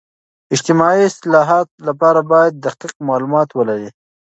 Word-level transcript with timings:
د 0.47 0.51
اجتماعي 0.55 1.01
اصلاحاتو 1.11 1.75
لپاره 1.87 2.19
باید 2.31 2.53
دقیق 2.65 2.93
معلومات 3.09 3.49
ولري. 3.53 3.89